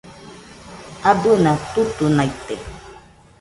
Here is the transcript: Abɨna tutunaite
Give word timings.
Abɨna 1.09 1.51
tutunaite 1.71 2.55